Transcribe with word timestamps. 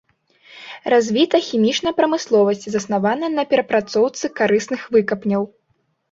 Развіта 0.93 1.41
хімічная 1.47 1.91
прамысловасць, 1.99 2.65
заснаваная 2.75 3.29
на 3.33 3.43
перапрацоўцы 3.51 4.31
карысных 4.41 4.81
выкапняў. 4.97 5.43